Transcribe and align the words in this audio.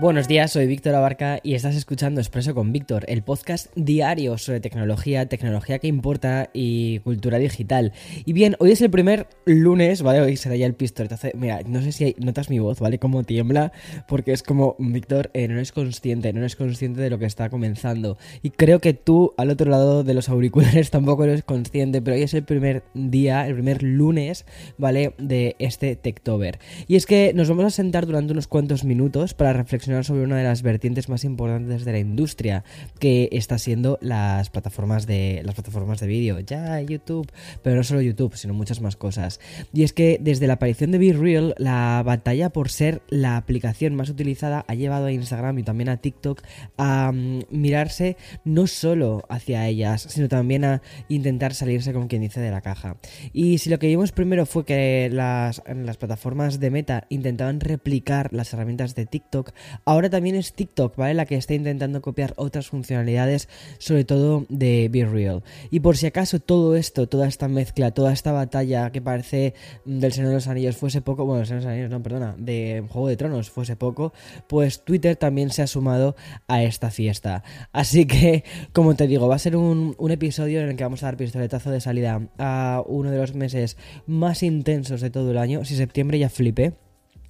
Buenos 0.00 0.26
días, 0.26 0.50
soy 0.50 0.66
Víctor 0.66 0.96
Abarca 0.96 1.38
y 1.44 1.54
estás 1.54 1.76
escuchando 1.76 2.20
Expreso 2.20 2.52
con 2.52 2.72
Víctor, 2.72 3.04
el 3.06 3.22
podcast 3.22 3.68
diario 3.76 4.36
sobre 4.38 4.58
tecnología, 4.58 5.26
tecnología 5.26 5.78
que 5.78 5.86
importa 5.86 6.50
y 6.52 6.98
cultura 6.98 7.38
digital. 7.38 7.92
Y 8.24 8.32
bien, 8.32 8.56
hoy 8.58 8.72
es 8.72 8.80
el 8.80 8.90
primer 8.90 9.28
lunes, 9.44 10.02
¿vale? 10.02 10.20
Hoy 10.20 10.36
será 10.36 10.56
ya 10.56 10.66
el 10.66 10.74
pistoletazo. 10.74 11.28
Mira, 11.34 11.60
no 11.64 11.80
sé 11.80 11.92
si 11.92 12.16
notas 12.18 12.50
mi 12.50 12.58
voz, 12.58 12.80
¿vale? 12.80 12.98
Como 12.98 13.22
tiembla, 13.22 13.70
porque 14.08 14.32
es 14.32 14.42
como 14.42 14.74
Víctor 14.80 15.30
eh, 15.32 15.46
no 15.46 15.60
es 15.60 15.70
consciente, 15.70 16.32
no 16.32 16.44
es 16.44 16.56
consciente 16.56 17.00
de 17.00 17.08
lo 17.08 17.20
que 17.20 17.26
está 17.26 17.48
comenzando. 17.48 18.18
Y 18.42 18.50
creo 18.50 18.80
que 18.80 18.94
tú, 18.94 19.32
al 19.36 19.50
otro 19.50 19.70
lado 19.70 20.02
de 20.02 20.14
los 20.14 20.28
auriculares, 20.28 20.90
tampoco 20.90 21.22
eres 21.22 21.44
consciente, 21.44 22.02
pero 22.02 22.16
hoy 22.16 22.22
es 22.22 22.34
el 22.34 22.42
primer 22.42 22.82
día, 22.94 23.46
el 23.46 23.54
primer 23.54 23.84
lunes, 23.84 24.44
¿vale? 24.76 25.14
De 25.18 25.54
este 25.60 25.94
Techtober. 25.94 26.58
Y 26.88 26.96
es 26.96 27.06
que 27.06 27.32
nos 27.32 27.48
vamos 27.48 27.64
a 27.66 27.70
sentar 27.70 28.06
durante 28.06 28.32
unos 28.32 28.48
cuantos 28.48 28.82
minutos 28.82 29.34
para 29.34 29.52
reflexionar 29.52 29.83
sobre 29.84 30.22
una 30.22 30.36
de 30.36 30.44
las 30.44 30.62
vertientes 30.62 31.08
más 31.08 31.24
importantes 31.24 31.84
de 31.84 31.92
la 31.92 31.98
industria, 31.98 32.64
que 32.98 33.28
está 33.32 33.58
siendo 33.58 33.98
las 34.00 34.50
plataformas 34.50 35.06
de 35.06 35.42
las 35.44 35.54
plataformas 35.54 36.00
de 36.00 36.06
vídeo, 36.06 36.40
ya 36.40 36.80
YouTube, 36.80 37.30
pero 37.62 37.76
no 37.76 37.84
solo 37.84 38.00
YouTube, 38.00 38.36
sino 38.36 38.54
muchas 38.54 38.80
más 38.80 38.96
cosas. 38.96 39.40
Y 39.72 39.82
es 39.82 39.92
que 39.92 40.18
desde 40.20 40.46
la 40.46 40.54
aparición 40.54 40.90
de 40.90 40.98
Be 40.98 41.12
Real, 41.12 41.54
la 41.58 42.02
batalla 42.04 42.50
por 42.50 42.70
ser 42.70 43.02
la 43.08 43.36
aplicación 43.36 43.94
más 43.94 44.08
utilizada 44.08 44.64
ha 44.68 44.74
llevado 44.74 45.06
a 45.06 45.12
Instagram 45.12 45.58
y 45.58 45.62
también 45.62 45.88
a 45.90 45.98
TikTok 45.98 46.42
a 46.76 47.12
mm, 47.12 47.42
mirarse 47.50 48.16
no 48.44 48.66
solo 48.66 49.24
hacia 49.28 49.66
ellas, 49.68 50.06
sino 50.08 50.28
también 50.28 50.64
a 50.64 50.82
intentar 51.08 51.54
salirse 51.54 51.92
con 51.92 52.08
quien 52.08 52.22
dice 52.22 52.40
de 52.40 52.50
la 52.50 52.60
caja. 52.60 52.96
Y 53.32 53.58
si 53.58 53.70
lo 53.70 53.78
que 53.78 53.86
vimos 53.86 54.12
primero 54.12 54.46
fue 54.46 54.64
que 54.64 55.10
las, 55.12 55.62
las 55.66 55.96
plataformas 55.96 56.60
de 56.60 56.70
Meta 56.70 57.06
intentaban 57.08 57.60
replicar 57.60 58.32
las 58.32 58.52
herramientas 58.52 58.94
de 58.94 59.06
TikTok, 59.06 59.52
Ahora 59.84 60.10
también 60.10 60.36
es 60.36 60.52
TikTok, 60.52 60.96
¿vale? 60.96 61.14
La 61.14 61.26
que 61.26 61.36
está 61.36 61.54
intentando 61.54 62.02
copiar 62.02 62.34
otras 62.36 62.68
funcionalidades, 62.68 63.48
sobre 63.78 64.04
todo 64.04 64.46
de 64.48 64.88
Be 64.90 65.04
Real. 65.04 65.42
Y 65.70 65.80
por 65.80 65.96
si 65.96 66.06
acaso 66.06 66.40
todo 66.40 66.76
esto, 66.76 67.08
toda 67.08 67.26
esta 67.26 67.48
mezcla, 67.48 67.90
toda 67.90 68.12
esta 68.12 68.32
batalla 68.32 68.90
que 68.90 69.00
parece 69.00 69.54
del 69.84 70.12
Señor 70.12 70.28
de 70.28 70.34
los 70.34 70.48
Anillos 70.48 70.76
fuese 70.76 71.00
poco, 71.00 71.24
bueno, 71.24 71.44
Señor 71.44 71.60
de 71.60 71.66
los 71.66 71.72
Anillos, 71.72 71.90
no, 71.90 72.02
perdona, 72.02 72.34
de 72.38 72.84
Juego 72.88 73.08
de 73.08 73.16
Tronos 73.16 73.50
fuese 73.50 73.76
poco, 73.76 74.12
pues 74.48 74.84
Twitter 74.84 75.16
también 75.16 75.50
se 75.50 75.62
ha 75.62 75.66
sumado 75.66 76.16
a 76.48 76.62
esta 76.62 76.90
fiesta. 76.90 77.42
Así 77.72 78.06
que, 78.06 78.44
como 78.72 78.94
te 78.94 79.06
digo, 79.06 79.28
va 79.28 79.36
a 79.36 79.38
ser 79.38 79.56
un, 79.56 79.94
un 79.98 80.10
episodio 80.10 80.60
en 80.60 80.70
el 80.70 80.76
que 80.76 80.84
vamos 80.84 81.02
a 81.02 81.06
dar 81.06 81.16
pistoletazo 81.16 81.70
de 81.70 81.80
salida 81.80 82.20
a 82.38 82.82
uno 82.86 83.10
de 83.10 83.18
los 83.18 83.34
meses 83.34 83.76
más 84.06 84.42
intensos 84.42 85.00
de 85.00 85.10
todo 85.10 85.30
el 85.30 85.38
año. 85.38 85.64
Si 85.64 85.76
septiembre 85.76 86.18
ya 86.18 86.28
flipé. 86.28 86.83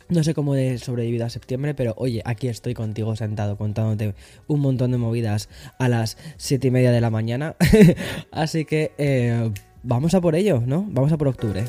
No 0.09 0.23
sé 0.23 0.35
cómo 0.35 0.55
he 0.55 0.79
sobrevivido 0.79 1.25
a 1.25 1.31
septiembre, 1.31 1.75
pero 1.75 1.95
oye, 1.97 2.23
aquí 2.25 2.49
estoy 2.49 2.75
contigo 2.75 3.17
sentado 3.17 3.57
contándote 3.57 4.15
un 4.47 4.61
montón 4.61 4.91
de 4.91 4.99
movidas 4.99 5.49
a 5.79 5.89
las 5.89 6.19
siete 6.37 6.69
y 6.69 6.71
media 6.71 6.93
de 6.93 7.01
la 7.01 7.11
mañana. 7.11 7.57
Así 8.31 8.65
que 8.65 8.93
eh, 8.99 9.51
vamos 9.83 10.15
a 10.15 10.21
por 10.21 10.35
ello, 10.35 10.63
¿no? 10.65 10.87
Vamos 10.89 11.13
a 11.13 11.19
por 11.19 11.29
octubre. 11.29 11.65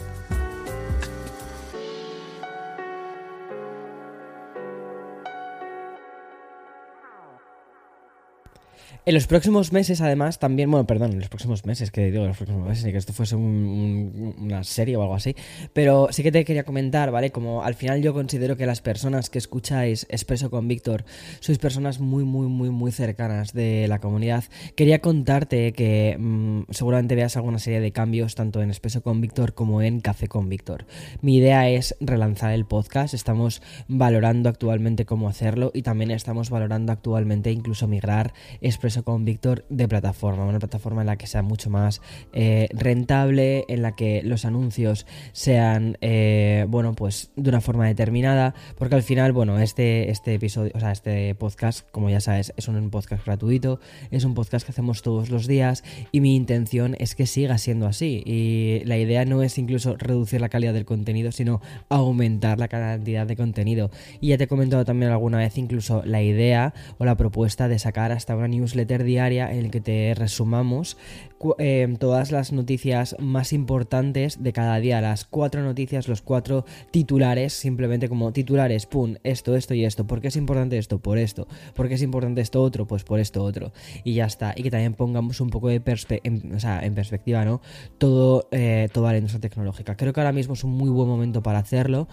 En 9.08 9.14
los 9.14 9.28
próximos 9.28 9.72
meses, 9.72 10.02
además, 10.02 10.40
también, 10.40 10.72
bueno, 10.72 10.88
perdón, 10.88 11.12
en 11.12 11.20
los 11.20 11.30
próximos 11.30 11.64
meses, 11.64 11.92
que 11.92 12.10
digo, 12.10 12.24
en 12.24 12.30
los 12.30 12.38
próximos 12.38 12.68
meses, 12.68 12.92
que 12.92 12.98
esto 12.98 13.14
fuese 13.14 13.36
una 13.36 14.64
serie 14.64 14.98
o 14.98 15.04
algo 15.04 15.14
así, 15.14 15.36
pero 15.74 16.08
sí 16.10 16.24
que 16.24 16.32
te 16.32 16.44
quería 16.44 16.64
comentar, 16.64 17.12
¿vale? 17.12 17.30
Como 17.30 17.62
al 17.62 17.76
final 17.76 18.02
yo 18.02 18.16
considero 18.16 18.58
que 18.58 18.66
las 18.66 18.82
personas 18.82 19.30
que 19.30 19.38
escucháis 19.38 20.08
Expreso 20.10 20.50
con 20.50 20.68
Víctor 20.68 21.06
sois 21.40 21.60
personas 21.60 22.00
muy, 22.00 22.24
muy, 22.24 22.48
muy, 22.48 22.72
muy 22.72 22.92
cercanas 22.92 23.54
de 23.54 23.88
la 23.88 24.00
comunidad. 24.00 24.46
Quería 24.74 25.02
contarte 25.02 25.74
que 25.74 26.18
mm, 26.18 26.62
seguramente 26.72 27.14
veas 27.14 27.38
alguna 27.38 27.60
serie 27.60 27.82
de 27.82 27.92
cambios 27.92 28.34
tanto 28.34 28.64
en 28.64 28.72
Expreso 28.72 29.04
con 29.04 29.22
Víctor 29.22 29.54
como 29.54 29.84
en 29.84 30.00
Café 30.00 30.28
con 30.28 30.50
Víctor. 30.50 30.88
Mi 31.22 31.38
idea 31.38 31.70
es 31.70 31.96
relanzar 32.00 32.54
el 32.54 32.66
podcast, 32.66 33.14
estamos 33.14 33.62
valorando 33.88 34.50
actualmente 34.50 35.06
cómo 35.06 35.30
hacerlo 35.30 35.70
y 35.76 35.84
también 35.84 36.10
estamos 36.10 36.50
valorando 36.50 36.92
actualmente 36.92 37.52
incluso 37.52 37.88
migrar 37.88 38.34
Expreso 38.62 38.95
con 39.04 39.26
Víctor 39.26 39.66
de 39.70 39.88
plataforma, 39.88 40.46
una 40.46 40.60
plataforma 40.60 41.02
en 41.02 41.08
la 41.08 41.18
que 41.18 41.28
sea 41.28 41.42
mucho 41.42 41.70
más 41.70 42.02
eh, 42.34 42.68
rentable, 42.74 43.66
en 43.68 43.82
la 43.82 43.96
que 43.96 44.22
los 44.24 44.46
anuncios 44.46 45.06
sean, 45.34 45.98
eh, 46.02 46.66
bueno, 46.70 46.94
pues 46.94 47.32
de 47.36 47.50
una 47.50 47.62
forma 47.62 47.88
determinada, 47.88 48.54
porque 48.78 48.96
al 48.96 49.04
final, 49.04 49.32
bueno, 49.32 49.60
este, 49.60 50.10
este 50.12 50.34
episodio, 50.34 50.72
o 50.76 50.80
sea, 50.80 50.92
este 50.92 51.36
podcast, 51.36 51.90
como 51.92 52.10
ya 52.10 52.20
sabes, 52.22 52.54
es 52.58 52.68
un 52.68 52.90
podcast 52.90 53.26
gratuito, 53.26 53.80
es 54.12 54.24
un 54.24 54.34
podcast 54.34 54.66
que 54.66 54.72
hacemos 54.72 55.02
todos 55.02 55.30
los 55.30 55.48
días 55.48 55.84
y 56.12 56.22
mi 56.22 56.36
intención 56.36 56.96
es 57.00 57.16
que 57.16 57.26
siga 57.26 57.58
siendo 57.58 57.88
así 57.88 58.24
y 58.26 58.82
la 58.86 58.98
idea 58.98 59.26
no 59.26 59.44
es 59.44 59.58
incluso 59.58 59.96
reducir 59.98 60.42
la 60.42 60.50
calidad 60.50 60.74
del 60.74 60.86
contenido, 60.86 61.32
sino 61.32 61.62
aumentar 61.90 62.60
la 62.60 62.68
cantidad 62.68 63.28
de 63.28 63.36
contenido. 63.36 63.92
Y 64.22 64.30
ya 64.30 64.38
te 64.38 64.46
he 64.46 64.48
comentado 64.48 64.86
también 64.86 65.12
alguna 65.12 65.40
vez 65.40 65.58
incluso 65.58 66.04
la 66.06 66.22
idea 66.22 66.74
o 66.98 67.06
la 67.06 67.18
propuesta 67.18 67.68
de 67.68 67.80
sacar 67.80 68.12
hasta 68.12 68.36
una 68.36 68.48
newsletter 68.48 68.85
diaria 68.86 69.52
en 69.52 69.66
el 69.66 69.72
que 69.72 69.82
te 69.82 70.14
resumamos 70.16 70.98
eh, 71.60 71.96
todas 72.00 72.32
las 72.32 72.52
noticias 72.52 73.16
más 73.20 73.54
importantes 73.54 74.42
de 74.42 74.54
cada 74.54 74.80
día, 74.80 75.02
las 75.02 75.26
cuatro 75.26 75.62
noticias, 75.62 76.08
los 76.08 76.22
cuatro 76.22 76.66
titulares, 76.92 77.54
simplemente 77.54 78.10
como 78.10 78.32
titulares, 78.32 78.86
pum, 78.86 79.16
esto, 79.24 79.56
esto 79.56 79.74
y 79.74 79.86
esto. 79.86 80.08
¿Por 80.08 80.22
qué 80.22 80.30
es 80.30 80.36
importante 80.36 80.78
esto? 80.78 81.00
Por 81.00 81.18
esto. 81.18 81.48
¿Por 81.74 81.88
qué 81.88 81.96
es 81.96 82.02
importante 82.02 82.42
esto 82.42 82.62
otro? 82.62 82.88
Pues 82.88 83.04
por 83.04 83.20
esto 83.20 83.44
otro. 83.44 83.74
Y 84.04 84.14
ya 84.14 84.26
está. 84.26 84.54
Y 84.56 84.64
que 84.64 84.72
también 84.72 84.94
pongamos 84.94 85.42
un 85.42 85.50
poco 85.50 85.68
de 85.68 85.82
sea, 86.58 86.80
en 86.84 86.96
perspectiva, 86.96 87.46
¿no? 87.46 87.62
Todo, 87.98 88.48
eh, 88.52 88.90
toda 88.92 89.12
la 89.12 89.18
industria 89.18 89.42
tecnológica. 89.42 89.96
Creo 89.96 90.14
que 90.14 90.20
ahora 90.20 90.32
mismo 90.32 90.54
es 90.54 90.64
un 90.64 90.72
muy 90.72 90.90
buen 90.90 91.08
momento 91.08 91.44
para 91.44 91.60
hacerlo 91.60 92.08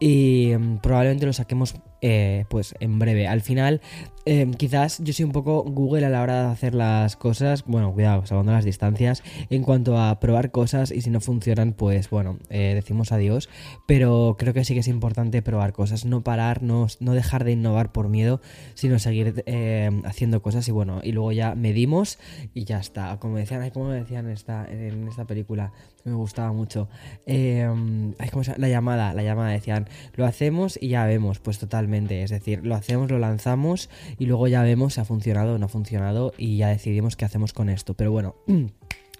y 0.00 0.52
mm, 0.58 0.78
probablemente 0.78 1.26
lo 1.26 1.32
saquemos 1.32 1.74
eh, 2.00 2.44
pues 2.48 2.74
en 2.80 2.98
breve. 2.98 3.26
Al 3.26 3.40
final, 3.40 3.80
eh, 4.24 4.48
quizás 4.56 4.98
yo 5.02 5.12
soy 5.12 5.24
un 5.24 5.32
poco 5.32 5.62
Google 5.64 6.06
a 6.06 6.10
la 6.10 6.17
hora 6.22 6.44
de 6.44 6.52
hacer 6.52 6.74
las 6.74 7.16
cosas. 7.16 7.64
Bueno, 7.66 7.92
cuidado, 7.92 8.26
salvando 8.26 8.52
las 8.52 8.64
distancias. 8.64 9.22
En 9.50 9.62
cuanto 9.62 9.98
a 9.98 10.20
probar 10.20 10.50
cosas 10.50 10.90
y 10.90 11.00
si 11.00 11.10
no 11.10 11.20
funcionan, 11.20 11.72
pues 11.72 12.10
bueno, 12.10 12.38
eh, 12.50 12.72
decimos 12.74 13.12
adiós. 13.12 13.48
Pero 13.86 14.36
creo 14.38 14.54
que 14.54 14.64
sí 14.64 14.74
que 14.74 14.80
es 14.80 14.88
importante 14.88 15.42
probar 15.42 15.72
cosas. 15.72 16.04
No 16.04 16.22
parar, 16.22 16.62
no, 16.62 16.88
dejar 17.00 17.44
de 17.44 17.52
innovar 17.52 17.92
por 17.92 18.08
miedo, 18.08 18.40
sino 18.74 18.98
seguir 18.98 19.44
haciendo 20.04 20.42
cosas 20.42 20.68
y 20.68 20.72
bueno, 20.72 21.00
y 21.02 21.12
luego 21.12 21.32
ya 21.32 21.54
medimos 21.54 22.18
y 22.54 22.64
ya 22.64 22.78
está. 22.78 23.18
Como 23.18 23.36
decían, 23.36 23.68
como 23.70 23.90
decían 23.90 24.28
esta, 24.28 24.66
en 24.70 25.08
esta 25.08 25.26
película, 25.26 25.72
me 26.04 26.14
gustaba 26.14 26.52
mucho. 26.52 26.88
La 27.26 28.68
llamada, 28.68 29.14
la 29.14 29.22
llamada 29.22 29.50
decían, 29.50 29.88
lo 30.14 30.26
hacemos 30.26 30.78
y 30.80 30.88
ya 30.88 31.04
vemos, 31.06 31.38
pues 31.38 31.58
total 31.58 31.88
es 31.94 32.30
decir, 32.30 32.64
lo 32.64 32.74
hacemos, 32.74 33.10
lo 33.10 33.18
lanzamos 33.18 33.90
y 34.18 34.26
luego 34.26 34.48
ya 34.48 34.62
vemos 34.62 34.94
si 34.94 35.00
ha 35.00 35.04
funcionado 35.04 35.54
o 35.54 35.58
no 35.58 35.66
ha 35.66 35.68
funcionado 35.68 36.32
y 36.36 36.56
ya 36.56 36.68
decidimos 36.68 37.16
qué 37.16 37.24
hacemos 37.24 37.52
con 37.52 37.68
esto. 37.68 37.94
Pero 37.94 38.12
bueno. 38.12 38.36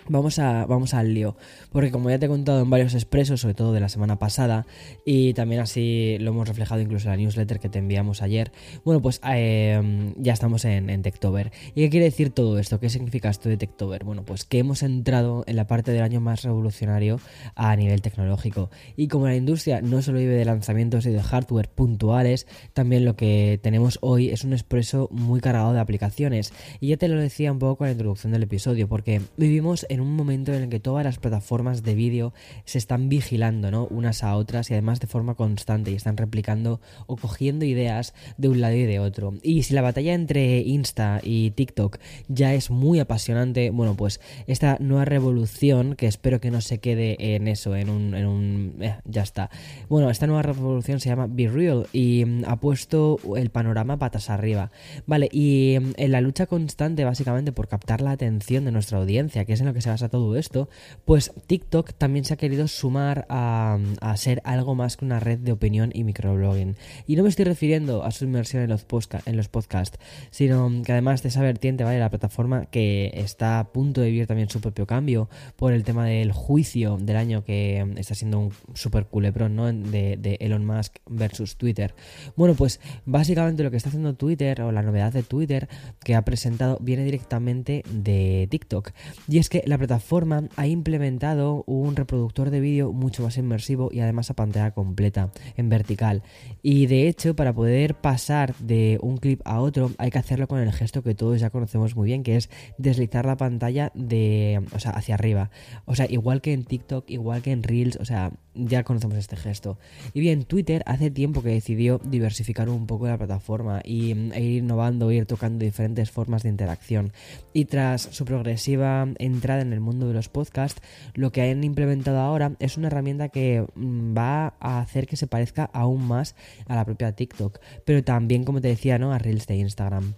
Vamos, 0.08 0.38
a, 0.38 0.66
vamos 0.66 0.94
al 0.94 1.14
lío, 1.14 1.36
porque 1.70 1.90
como 1.90 2.10
ya 2.10 2.18
te 2.18 2.26
he 2.26 2.28
contado 2.28 2.62
en 2.62 2.70
varios 2.70 2.94
expresos, 2.94 3.40
sobre 3.40 3.54
todo 3.54 3.72
de 3.72 3.80
la 3.80 3.88
semana 3.88 4.18
pasada, 4.18 4.66
y 5.04 5.34
también 5.34 5.60
así 5.60 6.16
lo 6.20 6.30
hemos 6.30 6.48
reflejado 6.48 6.80
incluso 6.80 7.06
en 7.06 7.10
la 7.10 7.16
newsletter 7.16 7.60
que 7.60 7.68
te 7.68 7.78
enviamos 7.78 8.22
ayer, 8.22 8.52
bueno, 8.84 9.02
pues 9.02 9.20
em, 9.24 10.14
ya 10.16 10.32
estamos 10.32 10.64
en, 10.64 10.90
en 10.90 11.02
Techtober. 11.02 11.52
¿Y 11.74 11.82
qué 11.82 11.90
quiere 11.90 12.06
decir 12.06 12.30
todo 12.30 12.58
esto? 12.58 12.80
¿Qué 12.80 12.90
significa 12.90 13.28
esto 13.28 13.48
de 13.48 13.56
Techtober? 13.56 14.04
Bueno, 14.04 14.22
pues 14.24 14.44
que 14.44 14.58
hemos 14.58 14.82
entrado 14.82 15.44
en 15.46 15.56
la 15.56 15.66
parte 15.66 15.92
del 15.92 16.02
año 16.02 16.20
más 16.20 16.42
revolucionario 16.42 17.20
a 17.54 17.74
nivel 17.76 18.02
tecnológico. 18.02 18.70
Y 18.96 19.08
como 19.08 19.26
la 19.26 19.36
industria 19.36 19.80
no 19.80 20.02
solo 20.02 20.18
vive 20.18 20.34
de 20.34 20.44
lanzamientos 20.44 21.06
y 21.06 21.10
de 21.10 21.22
hardware 21.22 21.68
puntuales, 21.68 22.46
también 22.72 23.04
lo 23.04 23.16
que 23.16 23.58
tenemos 23.62 23.98
hoy 24.02 24.30
es 24.30 24.44
un 24.44 24.52
expreso 24.52 25.08
muy 25.10 25.40
cargado 25.40 25.72
de 25.72 25.80
aplicaciones. 25.80 26.52
Y 26.80 26.88
ya 26.88 26.96
te 26.96 27.08
lo 27.08 27.20
decía 27.20 27.52
un 27.52 27.58
poco 27.58 27.84
en 27.84 27.88
la 27.88 27.92
introducción 27.92 28.32
del 28.32 28.42
episodio, 28.42 28.88
porque 28.88 29.20
vivimos 29.36 29.86
en 29.88 29.97
en 29.98 30.02
un 30.02 30.14
momento 30.14 30.54
en 30.54 30.62
el 30.62 30.68
que 30.68 30.78
todas 30.78 31.04
las 31.04 31.18
plataformas 31.18 31.82
de 31.82 31.96
vídeo 31.96 32.32
se 32.64 32.78
están 32.78 33.08
vigilando, 33.08 33.72
¿no? 33.72 33.86
Unas 33.86 34.22
a 34.22 34.36
otras 34.36 34.70
y 34.70 34.74
además 34.74 35.00
de 35.00 35.08
forma 35.08 35.34
constante 35.34 35.90
y 35.90 35.94
están 35.94 36.16
replicando 36.16 36.80
o 37.08 37.16
cogiendo 37.16 37.64
ideas 37.64 38.14
de 38.36 38.48
un 38.48 38.60
lado 38.60 38.76
y 38.76 38.84
de 38.84 39.00
otro. 39.00 39.34
Y 39.42 39.64
si 39.64 39.74
la 39.74 39.82
batalla 39.82 40.14
entre 40.14 40.60
Insta 40.60 41.20
y 41.20 41.50
TikTok 41.50 41.98
ya 42.28 42.54
es 42.54 42.70
muy 42.70 43.00
apasionante, 43.00 43.70
bueno, 43.70 43.96
pues 43.96 44.20
esta 44.46 44.76
nueva 44.78 45.04
revolución, 45.04 45.96
que 45.96 46.06
espero 46.06 46.40
que 46.40 46.52
no 46.52 46.60
se 46.60 46.78
quede 46.78 47.34
en 47.34 47.48
eso, 47.48 47.74
en 47.74 47.90
un... 47.90 48.14
En 48.14 48.26
un 48.26 48.74
eh, 48.80 48.94
ya 49.04 49.22
está. 49.22 49.50
Bueno, 49.88 50.10
esta 50.10 50.28
nueva 50.28 50.42
revolución 50.42 51.00
se 51.00 51.08
llama 51.08 51.26
Be 51.28 51.48
Real 51.48 51.88
y 51.92 52.24
mm, 52.24 52.44
ha 52.46 52.60
puesto 52.60 53.18
el 53.36 53.50
panorama 53.50 53.98
patas 53.98 54.30
arriba. 54.30 54.70
Vale, 55.06 55.28
y 55.32 55.76
mm, 55.80 55.92
en 55.96 56.12
la 56.12 56.20
lucha 56.20 56.46
constante 56.46 57.04
básicamente 57.04 57.50
por 57.50 57.66
captar 57.66 58.00
la 58.00 58.12
atención 58.12 58.64
de 58.64 58.70
nuestra 58.70 58.98
audiencia, 58.98 59.44
que 59.44 59.54
es 59.54 59.60
en 59.60 59.66
lo 59.66 59.74
que 59.74 59.80
se 59.80 59.87
basa 59.88 60.08
todo 60.08 60.36
esto, 60.36 60.68
pues 61.04 61.32
TikTok 61.46 61.94
también 61.94 62.24
se 62.24 62.34
ha 62.34 62.36
querido 62.36 62.68
sumar 62.68 63.26
a, 63.28 63.78
a 64.00 64.16
ser 64.16 64.40
algo 64.44 64.74
más 64.74 64.96
que 64.96 65.04
una 65.04 65.20
red 65.20 65.38
de 65.38 65.52
opinión 65.52 65.90
y 65.94 66.04
microblogging. 66.04 66.76
Y 67.06 67.16
no 67.16 67.22
me 67.22 67.28
estoy 67.28 67.44
refiriendo 67.44 68.04
a 68.04 68.10
su 68.10 68.24
inmersión 68.24 68.62
en 68.62 68.70
los, 68.70 68.86
en 69.26 69.40
podcasts, 69.50 69.98
sino 70.30 70.70
que 70.84 70.92
además 70.92 71.22
de 71.22 71.28
esa 71.30 71.42
vertiente, 71.42 71.84
¿vale? 71.84 71.98
La 71.98 72.10
plataforma 72.10 72.66
que 72.66 73.12
está 73.14 73.58
a 73.58 73.72
punto 73.72 74.00
de 74.00 74.10
vivir 74.10 74.26
también 74.26 74.48
su 74.48 74.60
propio 74.60 74.86
cambio 74.86 75.28
por 75.56 75.72
el 75.72 75.84
tema 75.84 76.06
del 76.06 76.32
juicio 76.32 76.98
del 77.00 77.16
año 77.16 77.44
que 77.44 77.86
está 77.96 78.14
siendo 78.14 78.38
un 78.38 78.52
super 78.74 79.06
culebrón, 79.06 79.56
¿no? 79.56 79.72
De, 79.72 80.16
de 80.16 80.36
Elon 80.40 80.64
Musk 80.64 80.96
versus 81.08 81.56
Twitter. 81.56 81.94
Bueno, 82.36 82.54
pues 82.54 82.80
básicamente 83.06 83.62
lo 83.62 83.70
que 83.70 83.76
está 83.76 83.88
haciendo 83.88 84.14
Twitter 84.14 84.60
o 84.62 84.72
la 84.72 84.82
novedad 84.82 85.12
de 85.12 85.22
Twitter 85.22 85.68
que 86.04 86.14
ha 86.14 86.22
presentado 86.22 86.78
viene 86.80 87.04
directamente 87.04 87.82
de 87.90 88.46
TikTok. 88.50 88.90
Y 89.28 89.38
es 89.38 89.48
que 89.48 89.62
la 89.66 89.77
plataforma 89.78 90.44
ha 90.56 90.66
implementado 90.66 91.64
un 91.66 91.96
reproductor 91.96 92.50
de 92.50 92.60
vídeo 92.60 92.92
mucho 92.92 93.22
más 93.22 93.36
inmersivo 93.38 93.90
y 93.92 94.00
además 94.00 94.30
a 94.30 94.34
pantalla 94.34 94.72
completa, 94.72 95.30
en 95.56 95.68
vertical. 95.68 96.22
Y 96.62 96.86
de 96.86 97.08
hecho, 97.08 97.34
para 97.34 97.52
poder 97.52 97.94
pasar 97.94 98.54
de 98.56 98.98
un 99.02 99.18
clip 99.18 99.40
a 99.44 99.60
otro, 99.60 99.92
hay 99.98 100.10
que 100.10 100.18
hacerlo 100.18 100.48
con 100.48 100.60
el 100.60 100.72
gesto 100.72 101.02
que 101.02 101.14
todos 101.14 101.40
ya 101.40 101.50
conocemos 101.50 101.96
muy 101.96 102.06
bien, 102.06 102.22
que 102.22 102.36
es 102.36 102.50
deslizar 102.78 103.26
la 103.26 103.36
pantalla 103.36 103.92
de, 103.94 104.62
o 104.74 104.78
sea, 104.78 104.92
hacia 104.92 105.14
arriba. 105.14 105.50
O 105.84 105.94
sea, 105.94 106.06
igual 106.08 106.40
que 106.40 106.52
en 106.52 106.64
TikTok, 106.64 107.10
igual 107.10 107.42
que 107.42 107.52
en 107.52 107.62
Reels, 107.62 107.96
o 107.96 108.04
sea, 108.04 108.32
ya 108.54 108.82
conocemos 108.82 109.16
este 109.16 109.36
gesto. 109.36 109.78
Y 110.12 110.20
bien, 110.20 110.44
Twitter 110.44 110.82
hace 110.86 111.10
tiempo 111.10 111.42
que 111.42 111.50
decidió 111.50 112.00
diversificar 112.04 112.68
un 112.68 112.86
poco 112.86 113.06
la 113.06 113.18
plataforma 113.18 113.80
y, 113.84 114.12
e 114.32 114.42
ir 114.42 114.62
innovando, 114.62 115.10
ir 115.12 115.26
tocando 115.26 115.64
diferentes 115.64 116.10
formas 116.10 116.42
de 116.42 116.48
interacción. 116.48 117.12
Y 117.52 117.66
tras 117.66 118.02
su 118.02 118.24
progresiva 118.24 119.06
entrada 119.18 119.62
en 119.62 119.67
el 119.72 119.80
mundo 119.80 120.08
de 120.08 120.14
los 120.14 120.28
podcasts, 120.28 120.80
lo 121.14 121.32
que 121.32 121.42
han 121.42 121.64
implementado 121.64 122.18
ahora 122.18 122.52
es 122.58 122.76
una 122.76 122.88
herramienta 122.88 123.28
que 123.28 123.66
mm, 123.74 124.16
va 124.16 124.54
a 124.60 124.80
hacer 124.80 125.06
que 125.06 125.16
se 125.16 125.26
parezca 125.26 125.64
aún 125.72 126.06
más 126.06 126.34
a 126.66 126.74
la 126.74 126.84
propia 126.84 127.12
TikTok, 127.12 127.58
pero 127.84 128.02
también, 128.02 128.44
como 128.44 128.60
te 128.60 128.68
decía, 128.68 128.98
¿no? 128.98 129.12
a 129.12 129.18
Reels 129.18 129.46
de 129.46 129.56
Instagram. 129.56 130.14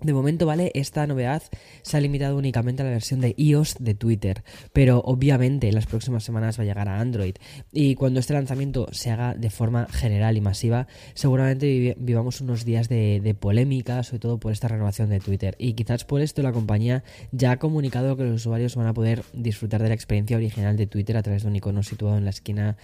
De 0.00 0.12
momento, 0.12 0.46
¿vale? 0.46 0.70
Esta 0.74 1.08
novedad 1.08 1.42
se 1.82 1.96
ha 1.96 2.00
limitado 2.00 2.36
únicamente 2.36 2.82
a 2.82 2.84
la 2.84 2.92
versión 2.92 3.20
de 3.20 3.34
iOS 3.36 3.76
de 3.80 3.94
Twitter, 3.94 4.44
pero 4.72 5.00
obviamente 5.04 5.68
en 5.68 5.74
las 5.74 5.86
próximas 5.86 6.22
semanas 6.22 6.56
va 6.56 6.62
a 6.62 6.66
llegar 6.66 6.88
a 6.88 7.00
Android. 7.00 7.34
Y 7.72 7.96
cuando 7.96 8.20
este 8.20 8.32
lanzamiento 8.32 8.86
se 8.92 9.10
haga 9.10 9.34
de 9.34 9.50
forma 9.50 9.88
general 9.90 10.36
y 10.36 10.40
masiva, 10.40 10.86
seguramente 11.14 11.96
vivamos 11.98 12.40
unos 12.40 12.64
días 12.64 12.88
de, 12.88 13.36
polémica, 13.40 14.04
sobre 14.04 14.20
todo 14.20 14.38
por 14.38 14.52
esta 14.52 14.68
renovación 14.68 15.10
de 15.10 15.18
Twitter. 15.18 15.56
Y 15.58 15.72
quizás 15.72 16.04
por 16.04 16.20
esto 16.20 16.42
la 16.42 16.52
compañía 16.52 17.02
ya 17.32 17.52
ha 17.52 17.58
comunicado 17.58 18.16
que 18.16 18.22
los 18.22 18.36
usuarios 18.36 18.76
van 18.76 18.86
a 18.86 18.94
poder 18.94 19.24
disfrutar 19.32 19.82
de 19.82 19.88
la 19.88 19.94
experiencia 19.94 20.36
original 20.36 20.76
de 20.76 20.86
Twitter 20.86 21.16
a 21.16 21.22
través 21.22 21.42
de 21.42 21.48
un 21.48 21.56
icono 21.56 21.82
situado 21.82 22.18
en 22.18 22.24
la 22.24 22.30
esquina 22.30 22.76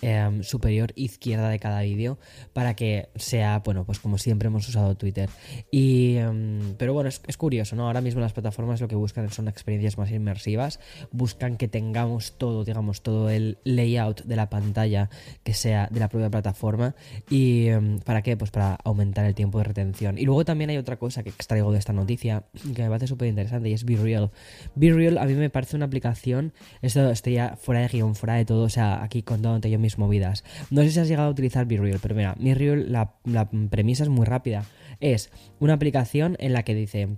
em, 0.00 0.42
superior 0.42 0.92
izquierda 0.96 1.50
de 1.50 1.58
cada 1.58 1.82
vídeo, 1.82 2.18
para 2.54 2.74
que 2.74 3.10
sea, 3.16 3.58
bueno, 3.58 3.84
pues 3.84 3.98
como 3.98 4.16
siempre 4.16 4.46
hemos 4.46 4.66
usado 4.66 4.94
Twitter. 4.94 5.28
Y. 5.70 6.16
Em, 6.16 6.61
pero 6.78 6.94
bueno, 6.94 7.08
es, 7.08 7.36
curioso, 7.36 7.76
¿no? 7.76 7.86
Ahora 7.86 8.00
mismo 8.00 8.20
las 8.20 8.32
plataformas 8.32 8.80
lo 8.80 8.88
que 8.88 8.94
buscan 8.94 9.30
son 9.30 9.48
experiencias 9.48 9.98
más 9.98 10.10
inmersivas, 10.10 10.80
buscan 11.10 11.56
que 11.56 11.68
tengamos 11.68 12.38
todo, 12.38 12.64
digamos, 12.64 13.02
todo 13.02 13.30
el 13.30 13.58
layout 13.64 14.22
de 14.24 14.36
la 14.36 14.48
pantalla 14.48 15.10
que 15.42 15.54
sea 15.54 15.88
de 15.90 16.00
la 16.00 16.08
propia 16.08 16.30
plataforma. 16.30 16.94
¿Y 17.28 17.68
em, 17.68 17.98
para 18.00 18.22
qué? 18.22 18.36
Pues 18.36 18.50
para 18.50 18.74
aumentar 18.84 19.24
el 19.24 19.34
tiempo 19.34 19.58
de 19.58 19.64
retención. 19.64 20.18
Y 20.18 20.24
luego 20.24 20.44
también 20.44 20.70
hay 20.70 20.76
otra 20.76 20.98
cosa 20.98 21.22
que 21.22 21.30
extraigo 21.30 21.72
de 21.72 21.78
esta 21.78 21.92
noticia 21.92 22.44
que 22.74 22.82
me 22.82 22.88
parece 22.88 23.06
súper 23.06 23.28
interesante 23.28 23.68
y 23.68 23.72
es 23.72 23.84
Be 23.84 23.96
Real. 23.96 24.30
Be 24.74 24.92
Real 24.92 25.18
a 25.18 25.24
mí 25.24 25.34
me 25.34 25.50
parece 25.50 25.76
una 25.76 25.86
aplicación, 25.86 26.52
esto 26.80 27.10
estoy 27.10 27.34
ya 27.34 27.56
fuera 27.56 27.80
de 27.80 27.88
guion, 27.88 28.14
fuera 28.14 28.34
de 28.34 28.44
todo, 28.44 28.64
o 28.64 28.68
sea, 28.68 29.02
aquí 29.02 29.22
contándote 29.22 29.70
yo 29.70 29.78
mis 29.78 29.98
movidas. 29.98 30.44
No 30.70 30.82
sé 30.82 30.90
si 30.90 31.00
has 31.00 31.08
llegado 31.08 31.28
a 31.28 31.30
utilizar 31.30 31.66
Be 31.66 31.76
Real, 31.76 31.98
pero 32.00 32.14
mira, 32.14 32.34
Be 32.38 32.54
Real, 32.54 32.92
la, 32.92 33.14
la 33.24 33.48
premisa 33.50 34.04
es 34.04 34.08
muy 34.08 34.26
rápida. 34.26 34.64
Es 35.00 35.30
una 35.60 35.74
aplicación 35.74 36.36
en 36.38 36.52
la 36.52 36.64
que 36.64 36.74
dice 36.74 37.08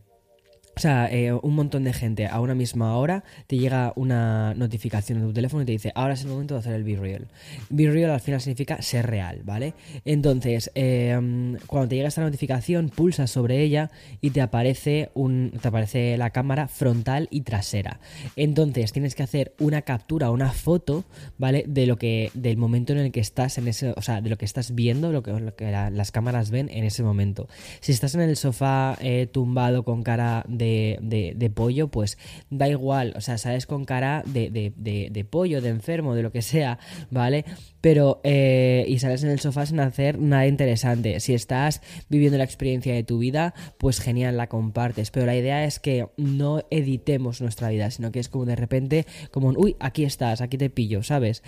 o 0.77 0.81
sea, 0.81 1.09
eh, 1.11 1.33
un 1.33 1.55
montón 1.55 1.85
de 1.85 1.93
gente 1.93 2.27
a 2.27 2.41
una 2.41 2.55
misma 2.55 2.97
hora 2.97 3.25
te 3.47 3.57
llega 3.57 3.93
una 3.97 4.55
notificación 4.55 5.19
en 5.19 5.27
tu 5.27 5.33
teléfono 5.33 5.63
y 5.63 5.67
te 5.67 5.73
dice, 5.73 5.93
ahora 5.95 6.15
es 6.15 6.23
el 6.23 6.29
momento 6.29 6.55
de 6.55 6.61
hacer 6.61 6.75
el 6.75 6.85
Be 6.85 6.97
Real. 6.97 7.29
Be 7.71 7.91
Real 7.91 8.11
al 8.11 8.21
final 8.21 8.41
significa 8.41 8.83
ser 8.83 9.07
real, 9.07 9.43
¿vale? 9.45 9.75
Entonces, 10.05 10.71
em, 10.75 11.57
cuando 11.67 11.89
te 11.89 11.97
llega 11.97 12.09
esta 12.09 12.23
notificación, 12.23 12.89
pulsas 12.89 13.31
sobre 13.31 13.63
ella 13.63 13.91
y 14.21 14.31
te 14.31 14.41
aparece, 14.41 15.11
un, 15.15 15.53
te 15.61 15.69
aparece 15.69 16.17
la 16.17 16.31
cámara 16.31 16.69
frontal 16.69 17.29
y 17.31 17.43
trasera. 17.43 18.01
Entonces, 18.37 18.93
tienes 18.93 19.15
que 19.15 19.23
hacer 19.23 19.55
una 19.59 19.83
captura, 19.83 20.31
una 20.31 20.51
foto, 20.51 21.05
¿vale? 21.39 21.65
De 21.69 21.87
lo 21.87 21.97
que, 21.99 22.31
del 22.35 22.57
momento 22.57 22.93
en 22.93 22.99
el 22.99 23.13
que 23.13 23.21
estás 23.21 23.59
en 23.59 23.69
ese, 23.69 23.95
o 23.97 24.03
sea, 24.03 24.21
de 24.21 24.31
lo 24.31 24.39
que 24.39 24.45
estás 24.45 24.75
viendo, 24.75 25.13
lo 25.13 25.23
que, 25.23 25.35
las 25.71 26.13
cámaras 26.13 26.51
ven 26.51 26.69
en 26.71 26.85
ese 26.85 27.03
momento. 27.03 27.49
Si 27.81 27.93
estás 27.93 28.15
en 28.15 28.23
el 28.23 28.37
sofá 28.37 28.97
eh, 29.01 29.29
tumbado 29.31 29.85
con 29.85 30.03
cara 30.03 30.45
de 30.65 31.53
pollo, 31.55 31.89
pues 31.89 32.19
da 32.51 32.69
igual, 32.69 33.15
o 33.17 33.21
sea, 33.21 33.39
sales 33.39 33.67
con 33.67 33.85
cara 33.85 34.23
de, 34.27 34.51
de, 34.51 35.25
pollo, 35.25 35.61
de 35.61 35.69
enfermo, 35.69 36.15
de 36.15 36.23
lo 36.23 36.33
que 36.33 36.43
sea, 36.43 36.79
¿vale? 37.11 37.45
Pero, 37.81 38.21
eh, 38.25 38.85
y 38.89 38.99
sales 38.99 39.23
en 39.25 39.31
el 39.31 39.41
sofá 39.41 39.67
sin 39.67 39.81
hacer 39.81 40.19
nada 40.19 40.47
interesante. 40.47 41.21
Si 41.21 41.35
estás 41.35 41.83
viviendo 42.09 42.39
la 42.39 42.45
experiencia 42.45 42.95
de 42.95 43.05
tu 43.05 43.19
vida, 43.19 43.55
pues 43.79 44.01
genial, 44.01 44.37
la 44.37 44.49
compartes. 44.49 45.11
Pero 45.11 45.27
la 45.27 45.37
idea 45.37 45.65
es 45.65 45.79
que 45.79 46.09
no 46.17 46.63
editemos 46.71 47.41
nuestra 47.41 47.69
vida, 47.69 47.91
sino 47.91 48.11
que 48.11 48.21
es 48.21 48.29
como 48.29 48.47
de 48.47 48.57
repente, 48.57 49.07
como 49.31 49.49
un, 49.49 49.57
uy, 49.57 49.77
aquí 49.81 50.05
estás, 50.05 50.41
aquí 50.41 50.57
te 50.57 50.71
pillo, 50.71 51.03
¿sabes? 51.03 51.43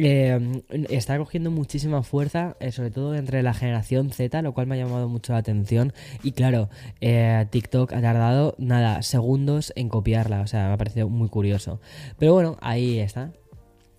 Eh, 0.00 0.62
está 0.90 1.18
cogiendo 1.18 1.50
muchísima 1.50 2.04
fuerza, 2.04 2.56
eh, 2.60 2.70
sobre 2.70 2.92
todo 2.92 3.16
entre 3.16 3.42
la 3.42 3.52
generación 3.52 4.10
Z, 4.10 4.42
lo 4.42 4.54
cual 4.54 4.68
me 4.68 4.76
ha 4.76 4.84
llamado 4.84 5.08
mucho 5.08 5.32
la 5.32 5.40
atención. 5.40 5.92
Y 6.22 6.32
claro, 6.32 6.68
eh, 7.00 7.46
TikTok 7.50 7.92
ha 7.92 8.00
tardado 8.00 8.54
nada, 8.58 9.02
segundos 9.02 9.72
en 9.74 9.88
copiarla, 9.88 10.42
o 10.42 10.46
sea, 10.46 10.68
me 10.68 10.74
ha 10.74 10.76
parecido 10.76 11.08
muy 11.08 11.28
curioso. 11.28 11.80
Pero 12.16 12.32
bueno, 12.32 12.56
ahí 12.60 13.00
está 13.00 13.32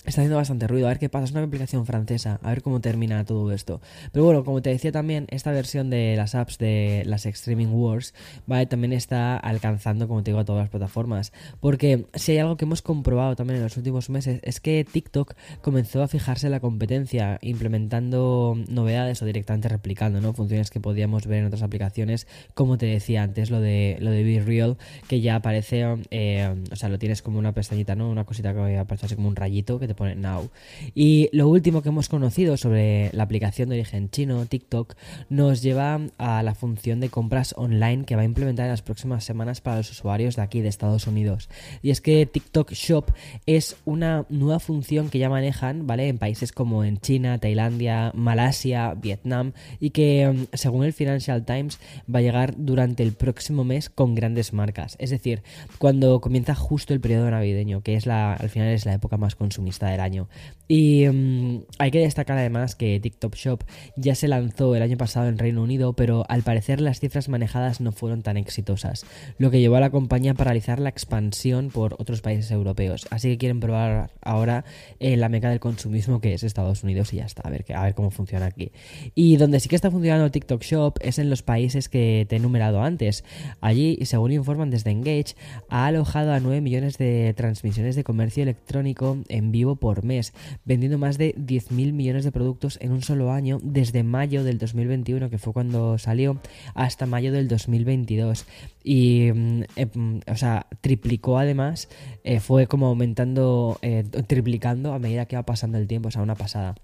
está 0.06 0.22
haciendo 0.22 0.38
bastante 0.38 0.68
ruido. 0.68 0.88
A 0.88 0.90
ver 0.90 1.00
qué 1.00 1.10
pasa. 1.10 1.26
Es 1.26 1.32
una 1.32 1.44
aplicación 1.44 1.86
francesa. 1.86 2.40
A 2.44 2.50
ver 2.50 2.62
cómo 2.62 2.82
termina 2.82 3.24
todo 3.26 3.52
esto. 3.52 3.82
Pero 4.12 4.26
bueno, 4.26 4.44
como 4.44 4.62
te 4.62 4.70
decía 4.70 4.92
también, 4.92 5.28
esta 5.30 5.52
versión 5.52 5.90
de 5.90 6.16
las 6.16 6.36
apps 6.36 6.58
de 6.58 7.04
las 7.06 7.26
Streaming 7.26 7.68
Wars, 7.68 8.14
¿vale? 8.48 8.66
También 8.66 8.94
está 8.94 9.38
alcanzando, 9.38 10.08
como 10.08 10.24
te 10.24 10.32
digo, 10.32 10.40
a 10.40 10.46
todas 10.46 10.64
las 10.64 10.70
plataformas. 10.70 11.32
Porque 11.60 12.06
si 12.14 12.32
hay 12.34 12.40
algo 12.40 12.58
que 12.58 12.66
hemos 12.66 12.82
comprobado 12.82 13.36
también 13.36 13.58
en 13.58 13.64
los 13.64 13.78
últimos 13.78 14.10
meses, 14.10 14.40
es 14.44 14.60
que 14.60 14.86
TikTok 14.90 15.36
comenzó 15.62 16.02
a 16.02 16.08
fijarse 16.08 16.48
en 16.48 16.52
la 16.52 16.60
competencia, 16.60 17.38
implementando 17.42 18.58
novedades 18.70 19.22
o 19.22 19.26
directamente 19.26 19.70
replicando, 19.70 20.22
¿no? 20.22 20.34
Funciones 20.34 20.70
que 20.70 20.80
podíamos 20.80 21.28
ver 21.28 21.40
en 21.40 21.46
otras 21.46 21.62
aplicaciones. 21.62 22.28
Como 22.54 22.78
te 22.78 22.86
decía 22.86 23.24
antes, 23.24 23.52
lo 23.52 23.60
de, 23.60 23.98
lo 24.00 24.12
de 24.12 24.24
Be 24.24 24.42
Real, 24.42 24.78
que 25.08 25.22
ya 25.22 25.36
aparece, 25.36 25.86
eh, 26.12 26.56
o 26.72 26.76
sea, 26.76 26.90
lo 26.90 27.00
tienes 27.00 27.22
como 27.22 27.40
una 27.40 27.54
pestañita, 27.54 27.96
¿no? 27.96 28.10
Una 28.10 28.24
cosita 28.24 28.54
que 28.54 28.78
aparece 28.78 29.06
así 29.06 29.16
como 29.16 29.28
un 29.28 29.36
rayito 29.36 29.80
que 29.80 29.89
te 29.90 29.96
pone 29.96 30.16
Now. 30.16 30.50
Y 30.96 31.30
lo 31.34 31.50
último 31.50 31.82
que 31.82 31.90
hemos 31.90 32.10
conocido 32.10 32.58
sobre 32.58 33.10
la 33.14 33.24
aplicación 33.24 33.70
de 33.70 33.76
origen 33.76 34.10
chino, 34.10 34.46
TikTok, 34.46 34.96
nos 35.30 35.62
lleva 35.62 36.00
a 36.18 36.44
la 36.44 36.56
función 36.56 37.00
de 37.00 37.10
compras 37.10 37.54
online 37.58 38.06
que 38.06 38.16
va 38.16 38.22
a 38.22 38.26
implementar 38.26 38.66
en 38.66 38.72
las 38.72 38.84
próximas 38.84 39.24
semanas 39.24 39.62
para 39.62 39.78
los 39.78 39.90
usuarios 39.90 40.36
de 40.36 40.44
aquí, 40.44 40.62
de 40.62 40.70
Estados 40.70 41.08
Unidos. 41.08 41.50
Y 41.82 41.90
es 41.90 42.02
que 42.02 42.26
TikTok 42.26 42.72
Shop 42.72 43.12
es 43.48 43.78
una 43.86 44.26
nueva 44.30 44.60
función 44.60 45.10
que 45.10 45.18
ya 45.18 45.30
manejan, 45.30 45.88
¿vale? 45.88 46.08
En 46.08 46.20
países 46.20 46.52
como 46.52 46.84
en 46.84 47.00
China, 47.00 47.40
Tailandia, 47.40 48.12
Malasia, 48.14 48.94
Vietnam, 48.94 49.54
y 49.80 49.90
que, 49.90 50.30
mm, 50.32 50.56
según 50.56 50.86
el 50.86 50.94
Financial 50.94 51.44
Times, 51.46 51.80
va 52.14 52.20
a 52.20 52.22
llegar 52.22 52.54
durante 52.58 53.02
el 53.02 53.14
próximo 53.14 53.64
mes 53.64 53.90
con 53.90 54.14
grandes 54.14 54.54
marcas. 54.54 54.96
Es 55.00 55.10
decir, 55.10 55.42
cuando 55.80 56.22
comienza 56.22 56.54
justo 56.54 56.94
el 56.94 57.02
periodo 57.02 57.32
navideño, 57.32 57.82
que 57.82 57.96
es 57.96 58.06
la, 58.06 58.34
al 58.34 58.50
final 58.50 58.68
es 58.68 58.86
la 58.86 58.94
época 58.94 59.18
más 59.18 59.36
consumista 59.36 59.79
del 59.88 60.00
año. 60.00 60.28
Y 60.72 61.08
mm, 61.08 61.64
hay 61.80 61.90
que 61.90 62.00
destacar 62.00 62.38
además 62.38 62.76
que 62.76 63.00
TikTok 63.00 63.36
Shop 63.36 63.64
ya 63.96 64.14
se 64.14 64.28
lanzó 64.28 64.76
el 64.76 64.84
año 64.84 64.98
pasado 64.98 65.28
en 65.28 65.40
Reino 65.40 65.64
Unido, 65.64 65.94
pero 65.94 66.26
al 66.30 66.44
parecer 66.44 66.80
las 66.80 67.00
cifras 67.00 67.28
manejadas 67.28 67.82
no 67.82 67.92
fueron 67.92 68.22
tan 68.22 68.38
exitosas, 68.38 69.04
lo 69.40 69.50
que 69.50 69.60
llevó 69.60 69.78
a 69.78 69.80
la 69.80 69.90
compañía 69.90 70.34
a 70.34 70.36
paralizar 70.36 70.80
la 70.80 70.90
expansión 70.90 71.70
por 71.70 71.96
otros 71.98 72.22
países 72.22 72.52
europeos. 72.52 73.08
Así 73.10 73.30
que 73.30 73.40
quieren 73.40 73.60
probar 73.60 74.12
ahora 74.22 74.64
eh, 75.00 75.18
la 75.18 75.28
meca 75.28 75.50
del 75.50 75.60
consumismo 75.60 76.22
que 76.22 76.36
es 76.36 76.44
Estados 76.44 76.84
Unidos 76.84 77.14
y 77.14 77.18
ya 77.18 77.26
está, 77.26 77.42
a 77.48 77.50
ver, 77.50 77.66
a 77.74 77.86
ver 77.86 77.96
cómo 77.96 78.12
funciona 78.12 78.46
aquí. 78.46 78.72
Y 79.16 79.38
donde 79.38 79.60
sí 79.60 79.70
que 79.70 79.76
está 79.76 79.90
funcionando 79.90 80.30
TikTok 80.30 80.62
Shop 80.62 81.00
es 81.02 81.18
en 81.18 81.32
los 81.32 81.42
países 81.42 81.90
que 81.90 82.28
te 82.30 82.36
he 82.36 82.38
enumerado 82.38 82.84
antes. 82.84 83.24
Allí, 83.60 83.98
según 84.04 84.34
informan 84.34 84.70
desde 84.70 84.92
Engage, 84.92 85.36
ha 85.68 85.88
alojado 85.88 86.32
a 86.32 86.40
9 86.40 86.62
millones 86.62 87.00
de 87.00 87.34
transmisiones 87.36 87.96
de 87.96 88.04
comercio 88.04 88.44
electrónico 88.44 89.18
en 89.30 89.52
vivo 89.52 89.69
por 89.76 90.04
mes, 90.04 90.34
vendiendo 90.66 90.98
más 90.98 91.18
de 91.18 91.36
10.000 91.36 91.94
millones 91.94 92.24
de 92.24 92.32
productos 92.32 92.78
en 92.82 92.92
un 92.92 93.02
solo 93.02 93.32
año 93.32 93.60
desde 93.64 94.04
mayo 94.04 94.44
del 94.44 94.58
2021, 94.58 95.30
que 95.30 95.38
fue 95.38 95.54
cuando 95.54 95.98
salió, 95.98 96.40
hasta 96.74 97.06
mayo 97.06 97.32
del 97.32 97.48
2022. 97.48 98.46
Y, 98.84 99.32
mm, 99.34 99.64
mm, 99.94 100.20
o 100.32 100.36
sea, 100.36 100.68
triplicó 100.82 101.38
además, 101.38 101.90
eh, 102.24 102.40
fue 102.40 102.68
como 102.68 102.88
aumentando, 102.88 103.78
eh, 103.82 104.04
triplicando 104.28 104.94
a 104.94 105.00
medida 105.00 105.26
que 105.26 105.36
va 105.36 105.44
pasando 105.44 105.78
el 105.78 105.88
tiempo, 105.88 106.10
o 106.10 106.12
sea, 106.12 106.22
una 106.22 106.36
pasada. 106.36 106.76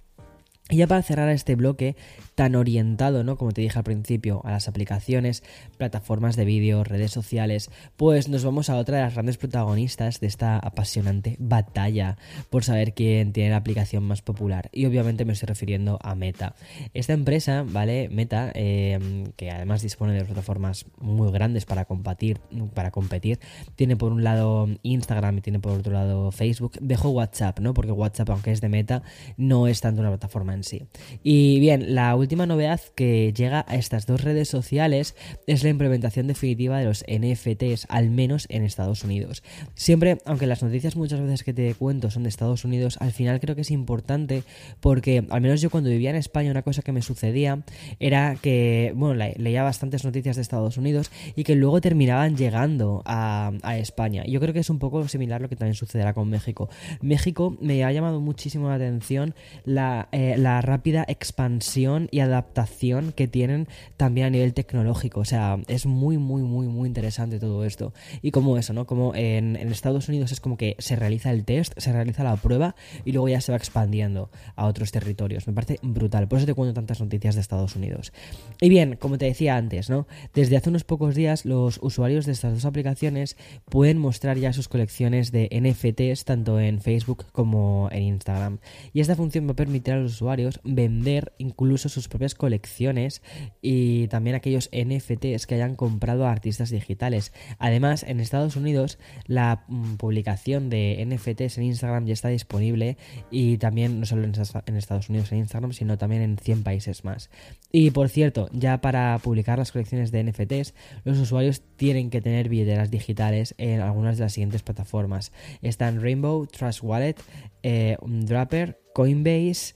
Y 0.68 0.78
ya 0.78 0.88
para 0.88 1.04
cerrar 1.04 1.30
este 1.30 1.56
bloque 1.56 1.96
tan 2.34 2.56
orientado, 2.56 3.24
¿no? 3.24 3.38
Como 3.38 3.52
te 3.52 3.62
dije 3.62 3.78
al 3.78 3.84
principio, 3.84 4.42
a 4.46 4.52
las 4.52 4.68
aplicaciones, 4.68 5.44
plataformas 5.78 6.36
de 6.36 6.44
vídeo, 6.44 6.84
redes 6.84 7.12
sociales, 7.12 7.70
pues 7.98 8.30
nos 8.30 8.44
vamos 8.44 8.72
a 8.72 8.78
otra 8.78 8.98
de 8.98 9.04
las 9.04 9.14
grandes 9.14 9.38
protagonistas 9.38 10.20
de 10.20 10.28
esta 10.28 10.58
apasionante 10.58 11.36
batalla 11.40 12.18
por 12.50 12.64
saber 12.64 12.96
quién 12.96 13.32
tiene 13.32 13.52
la 13.52 13.58
aplicación 13.58 14.04
más 14.04 14.24
popular. 14.24 14.70
Y 14.74 14.88
obviamente 14.88 15.24
me 15.24 15.34
estoy 15.34 15.46
refiriendo 15.46 16.00
a 16.02 16.16
Meta. 16.16 16.56
Esta 16.96 17.14
empresa, 17.14 17.64
¿vale? 17.64 18.10
Meta, 18.10 18.52
eh, 18.56 19.30
que 19.38 19.52
además 19.52 19.84
dispone 19.84 20.14
de 20.14 20.26
plataformas 20.26 20.88
muy 20.98 21.32
grandes 21.32 21.66
para 21.66 21.86
competir, 21.86 22.40
para 22.74 22.90
competir, 22.90 23.40
tiene 23.76 23.98
por 23.98 24.12
un 24.12 24.24
lado 24.24 24.68
Instagram 24.82 25.38
y 25.38 25.42
tiene 25.42 25.60
por 25.60 25.74
otro 25.74 25.94
lado 25.94 26.32
Facebook. 26.32 26.74
Dejo 26.82 27.12
WhatsApp, 27.12 27.60
¿no? 27.60 27.76
Porque 27.76 27.92
WhatsApp, 27.92 28.32
aunque 28.32 28.52
es 28.52 28.62
de 28.62 28.70
Meta, 28.70 29.04
no 29.38 29.68
es 29.68 29.80
tanto 29.80 30.02
una 30.02 30.10
plataforma 30.10 30.55
sí. 30.64 30.84
Y 31.24 31.60
bien, 31.60 31.96
la 31.96 32.16
última 32.16 32.46
novedad 32.46 32.82
que 32.96 33.34
llega 33.34 33.66
a 33.68 33.76
estas 33.76 34.06
dos 34.06 34.22
redes 34.22 34.50
sociales 34.50 35.16
es 35.48 35.64
la 35.64 35.70
implementación 35.70 36.28
definitiva 36.28 36.80
de 36.80 36.86
los 36.86 37.04
NFTs, 37.08 37.88
al 37.90 38.10
menos 38.10 38.46
en 38.50 38.64
Estados 38.64 39.04
Unidos. 39.04 39.44
Siempre, 39.76 40.18
aunque 40.26 40.48
las 40.48 40.64
noticias 40.64 40.96
muchas 40.96 41.20
veces 41.20 41.44
que 41.44 41.54
te 41.54 41.74
cuento 41.76 42.12
son 42.12 42.24
de 42.24 42.30
Estados 42.30 42.66
Unidos, 42.66 42.98
al 43.00 43.12
final 43.12 43.40
creo 43.40 43.56
que 43.56 43.62
es 43.62 43.72
importante 43.72 44.44
porque, 44.80 45.26
al 45.30 45.42
menos 45.42 45.62
yo 45.62 45.70
cuando 45.70 45.90
vivía 45.90 46.10
en 46.10 46.16
España, 46.16 46.52
una 46.52 46.62
cosa 46.62 46.82
que 46.82 46.92
me 46.92 47.02
sucedía 47.02 47.64
era 48.00 48.36
que, 48.36 48.94
bueno, 48.96 49.16
leía 49.38 49.64
bastantes 49.64 50.04
noticias 50.04 50.36
de 50.36 50.42
Estados 50.42 50.78
Unidos 50.78 51.12
y 51.36 51.44
que 51.44 51.56
luego 51.56 51.82
terminaban 51.82 52.36
llegando 52.38 53.02
a, 53.06 53.52
España. 53.76 54.24
Yo 54.26 54.40
creo 54.40 54.54
que 54.54 54.60
es 54.60 54.70
un 54.70 54.80
poco 54.80 55.08
similar 55.08 55.42
lo 55.42 55.50
que 55.50 55.56
también 55.56 55.76
sucederá 55.76 56.14
con 56.14 56.30
México. 56.30 56.70
México 57.02 57.58
me 57.60 57.84
ha 57.84 57.92
llamado 57.92 58.22
muchísimo 58.22 58.70
la 58.70 58.76
atención 58.76 59.36
la, 59.66 60.08
eh, 60.12 60.36
la 60.46 60.62
rápida 60.62 61.04
expansión 61.08 62.08
y 62.12 62.20
adaptación 62.20 63.14
que 63.14 63.28
tienen 63.28 63.68
también 63.98 64.28
a 64.28 64.30
nivel 64.30 64.54
tecnológico. 64.54 65.22
O 65.22 65.26
sea, 65.26 65.58
es 65.68 65.88
muy, 65.88 66.20
muy, 66.20 66.44
muy, 66.44 66.68
muy 66.68 66.88
interesante 66.88 67.40
todo 67.40 67.66
esto. 67.66 67.96
Y 68.22 68.30
como 68.30 68.56
eso, 68.56 68.72
¿no? 68.72 68.86
Como 68.86 69.16
en, 69.16 69.56
Estados 69.56 70.08
Unidos 70.08 70.32
es 70.32 70.40
como 70.40 70.56
que 70.56 70.76
se 70.78 70.96
realiza 70.96 71.32
el 71.32 71.46
test, 71.46 71.74
se 71.78 71.92
realiza 71.92 72.24
la 72.24 72.36
prueba 72.36 72.76
y 73.06 73.12
luego 73.12 73.28
ya 73.28 73.42
se 73.42 73.52
va 73.52 73.58
expandiendo 73.58 74.30
a 74.56 74.68
otros 74.68 74.92
territorios. 74.92 75.48
Me 75.48 75.54
parece 75.54 75.80
brutal. 75.82 76.28
Por 76.28 76.38
eso 76.38 76.46
te 76.46 76.54
cuento 76.54 76.76
tantas 76.76 77.02
noticias 77.02 77.34
de 77.34 77.42
Estados 77.42 77.76
Unidos. 77.76 78.14
Y 78.62 78.70
bien, 78.70 78.98
como 78.98 79.18
te 79.18 79.26
decía 79.26 79.58
antes, 79.58 79.90
¿no? 79.90 80.06
Desde 80.36 80.58
hace 80.58 80.70
unos 80.70 80.84
pocos 80.84 81.16
días 81.16 81.46
los 81.46 81.80
usuarios 81.82 82.28
de 82.28 82.34
estas 82.34 82.54
dos 82.54 82.66
aplicaciones 82.66 83.36
pueden 83.68 83.98
mostrar 83.98 84.38
ya 84.38 84.54
sus 84.54 84.68
colecciones 84.70 85.32
de 85.32 85.50
NFTs 85.50 86.24
tanto 86.24 86.60
en 86.60 86.82
Facebook 86.82 87.26
como 87.32 87.90
en 87.92 88.04
Instagram. 88.04 88.60
Y 88.94 89.00
esta 89.00 89.16
función 89.16 89.48
va 89.48 89.54
a 89.54 89.56
permitir 89.56 89.96
a 89.96 89.98
los 89.98 90.22
vender 90.64 91.34
incluso 91.38 91.90
sus 91.90 92.08
propias 92.08 92.36
colecciones 92.36 93.22
y 93.62 94.08
también 94.08 94.36
aquellos 94.36 94.70
NFTs 94.72 95.48
que 95.48 95.56
hayan 95.56 95.76
comprado 95.76 96.28
artistas 96.28 96.70
digitales. 96.70 97.34
Además, 97.60 98.04
en 98.04 98.20
Estados 98.20 98.56
Unidos 98.56 98.98
la 99.28 99.66
mm, 99.68 99.96
publicación 99.96 100.70
de 100.70 101.06
NFTs 101.06 101.58
en 101.58 101.66
Instagram 101.66 102.06
ya 102.06 102.14
está 102.14 102.30
disponible 102.30 102.98
y 103.32 103.58
también 103.58 104.00
no 104.00 104.06
solo 104.06 104.24
en 104.24 104.76
Estados 104.78 105.10
Unidos 105.10 105.32
en 105.32 105.40
Instagram, 105.40 105.74
sino 105.74 105.98
también 105.98 106.22
en 106.22 106.38
100 106.38 106.64
países 106.64 107.04
más. 107.04 107.30
Y 107.72 107.92
por 107.92 108.10
cierto, 108.10 108.50
ya 108.52 108.82
para 108.82 109.18
publicar 109.20 109.60
las 109.60 109.72
colecciones 109.72 110.12
de 110.12 110.24
NFTs, 110.24 110.74
los 111.04 111.20
usuarios 111.20 111.62
tienen 111.76 112.10
que 112.10 112.22
tener 112.22 112.50
billeteras 112.50 112.92
digitales 112.92 113.56
en 113.58 113.82
algunas 113.82 114.18
de 114.18 114.24
las 114.24 114.34
siguientes 114.34 114.64
plataformas. 114.64 115.32
Están 115.62 116.02
Rainbow, 116.02 116.46
Trust 116.48 116.84
Wallet, 116.84 117.16
eh, 117.64 117.98
Draper, 118.02 118.80
Coinbase, 118.94 119.74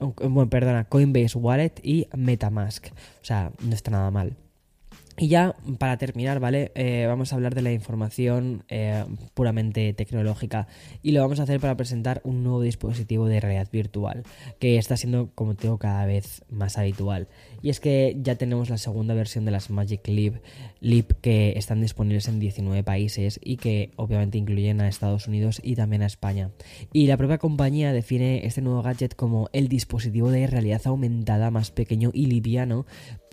bueno, 0.00 0.48
perdona, 0.48 0.84
Coinbase 0.84 1.38
Wallet 1.38 1.74
y 1.82 2.08
Metamask. 2.16 2.86
O 2.88 3.24
sea, 3.24 3.52
no 3.62 3.74
está 3.74 3.90
nada 3.90 4.10
mal. 4.10 4.36
Y 5.20 5.28
ya 5.28 5.54
para 5.78 5.98
terminar, 5.98 6.40
¿vale? 6.40 6.72
Eh, 6.74 7.04
vamos 7.06 7.30
a 7.30 7.36
hablar 7.36 7.54
de 7.54 7.60
la 7.60 7.70
información 7.70 8.64
eh, 8.70 9.04
puramente 9.34 9.92
tecnológica 9.92 10.66
y 11.02 11.12
lo 11.12 11.20
vamos 11.20 11.38
a 11.40 11.42
hacer 11.42 11.60
para 11.60 11.76
presentar 11.76 12.22
un 12.24 12.42
nuevo 12.42 12.62
dispositivo 12.62 13.26
de 13.26 13.38
realidad 13.38 13.68
virtual 13.70 14.22
que 14.58 14.78
está 14.78 14.96
siendo, 14.96 15.30
como 15.34 15.56
te 15.56 15.64
digo, 15.64 15.76
cada 15.76 16.06
vez 16.06 16.42
más 16.48 16.78
habitual. 16.78 17.28
Y 17.60 17.68
es 17.68 17.80
que 17.80 18.16
ya 18.18 18.36
tenemos 18.36 18.70
la 18.70 18.78
segunda 18.78 19.12
versión 19.12 19.44
de 19.44 19.50
las 19.50 19.68
Magic 19.68 20.08
Leap, 20.08 20.36
Leap 20.80 21.12
que 21.20 21.52
están 21.54 21.82
disponibles 21.82 22.26
en 22.26 22.40
19 22.40 22.82
países 22.82 23.38
y 23.44 23.58
que 23.58 23.90
obviamente 23.96 24.38
incluyen 24.38 24.80
a 24.80 24.88
Estados 24.88 25.28
Unidos 25.28 25.60
y 25.62 25.76
también 25.76 26.00
a 26.00 26.06
España. 26.06 26.50
Y 26.94 27.08
la 27.08 27.18
propia 27.18 27.36
compañía 27.36 27.92
define 27.92 28.46
este 28.46 28.62
nuevo 28.62 28.80
gadget 28.80 29.16
como 29.16 29.50
el 29.52 29.68
dispositivo 29.68 30.30
de 30.30 30.46
realidad 30.46 30.80
aumentada 30.86 31.50
más 31.50 31.70
pequeño 31.72 32.10
y 32.14 32.24
liviano 32.24 32.86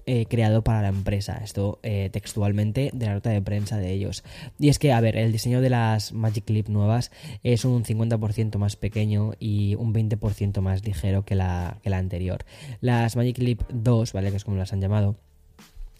eh, 0.09 0.25
creado 0.25 0.63
para 0.63 0.81
la 0.81 0.87
empresa. 0.87 1.41
Esto 1.43 1.79
eh, 1.83 2.09
textualmente 2.11 2.91
de 2.93 3.05
la 3.05 3.15
nota 3.15 3.29
de 3.29 3.41
prensa 3.41 3.77
de 3.77 3.91
ellos. 3.91 4.23
Y 4.57 4.69
es 4.69 4.79
que, 4.79 4.93
a 4.93 5.01
ver, 5.01 5.17
el 5.17 5.33
diseño 5.33 5.59
de 5.59 5.69
las 5.69 6.13
Magic 6.13 6.45
Clip 6.45 6.69
nuevas 6.69 7.11
es 7.43 7.65
un 7.65 7.83
50% 7.83 8.57
más 8.57 8.77
pequeño 8.77 9.33
y 9.37 9.75
un 9.75 9.93
20% 9.93 10.61
más 10.61 10.85
ligero 10.85 11.25
que 11.25 11.35
la, 11.35 11.79
que 11.83 11.89
la 11.89 11.97
anterior. 11.97 12.45
Las 12.79 13.17
Magic 13.17 13.35
Clip 13.35 13.61
2, 13.67 14.13
¿vale? 14.13 14.31
Que 14.31 14.37
es 14.37 14.45
como 14.45 14.55
las 14.55 14.71
han 14.71 14.79
llamado 14.79 15.17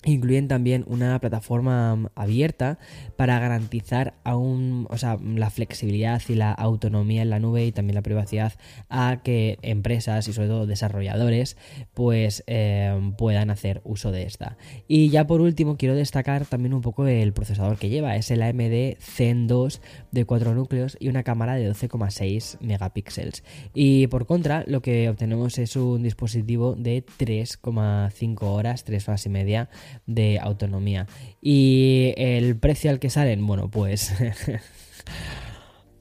Incluyen 0.08 0.48
también 0.48 0.86
una 0.88 1.20
plataforma 1.20 1.96
mm, 1.96 2.08
abierta 2.16 2.80
para 3.16 3.40
garantizar 3.40 4.16
aún, 4.24 4.88
o 4.90 4.98
sea, 4.98 5.18
la 5.22 5.50
flexibilidad 5.50 6.22
y 6.30 6.36
la 6.36 6.52
autonomía 6.52 7.22
en 7.22 7.30
la 7.30 7.40
nube 7.40 7.66
y 7.66 7.72
también 7.72 7.96
la 7.96 8.02
privacidad 8.02 8.54
a 8.90 9.22
que 9.24 9.60
empresas 9.62 10.28
y 10.28 10.34
sobre 10.34 10.48
todo 10.48 10.66
desarrolladores 10.66 11.58
pues 11.94 12.44
eh, 12.48 13.14
puedan 13.18 13.50
hacer 13.50 13.82
uso 13.84 14.12
de 14.12 14.24
esta. 14.24 14.58
Y 14.88 15.10
ya 15.10 15.28
por 15.28 15.42
último 15.42 15.78
quiero 15.78 15.96
destacar 15.96 16.46
también 16.46 16.74
un 16.74 16.82
poco 16.82 17.06
el 17.08 17.34
procesador 17.34 17.78
que 17.78 17.90
lleva. 17.90 18.16
Es 18.16 18.32
el 18.32 18.42
AMD 18.42 18.98
Zen 19.00 19.48
2 19.48 19.82
de 20.18 20.26
4 20.26 20.56
núcleos 20.56 20.98
y 21.00 21.10
una 21.10 21.24
cámara 21.24 21.56
de 21.56 21.72
12,6 21.72 22.60
megapíxeles. 22.60 23.44
Y 23.74 24.08
por 24.08 24.26
contra 24.26 24.64
lo 24.66 24.82
que 24.82 25.10
obtenemos 25.10 25.60
es 25.60 25.76
un 25.76 26.02
dispositivo 26.02 26.76
de 26.76 27.06
3,5 27.20 28.42
horas, 28.42 28.84
3 28.84 29.08
horas 29.08 29.26
y 29.26 29.30
media 29.30 29.70
de 30.08 30.40
autonomía. 30.40 31.08
Y 31.40 32.14
el 32.18 32.58
precio 32.58 32.90
al 32.90 33.00
que 33.00 33.10
salen, 33.10 33.46
bueno, 33.46 33.70
pues... 33.70 34.14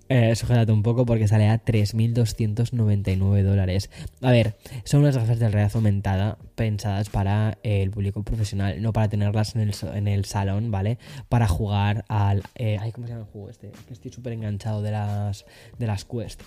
eh, 0.09 0.35
un 0.69 0.83
poco 0.83 1.05
porque 1.07 1.29
sale 1.29 1.49
a 1.49 1.65
3.299 1.65 3.43
dólares. 3.43 3.91
A 4.21 4.31
ver, 4.31 4.55
son 4.85 5.01
unas 5.01 5.17
gafas 5.17 5.39
de 5.39 5.49
realidad 5.49 5.73
aumentada 5.75 6.39
pensadas 6.55 7.11
para 7.11 7.59
el 7.63 7.91
público 7.91 8.23
profesional, 8.23 8.81
no 8.81 8.93
para 8.93 9.09
tenerlas 9.09 9.55
en 9.55 9.63
el, 9.63 9.75
en 9.95 10.09
el 10.09 10.25
salón, 10.25 10.71
¿vale? 10.71 10.99
Para 11.29 11.49
jugar 11.49 12.05
al... 12.09 12.43
Eh, 12.55 12.79
ay, 12.81 12.93
¿Cómo 12.93 13.07
se 13.07 13.13
llama 13.13 13.25
el 13.27 13.31
juego 13.33 13.51
este? 13.51 13.73
Estoy 13.91 14.13
súper 14.13 14.33
enganchado 14.33 14.83
de 14.83 14.93
las, 14.93 15.45
de 15.79 15.87
las 15.87 16.05
Quest. 16.05 16.43